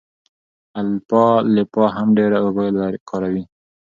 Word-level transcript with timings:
الفالفا 0.79 1.85
هم 1.95 2.07
ډېره 2.17 2.37
اوبه 2.43 2.65
کاروي. 3.09 3.43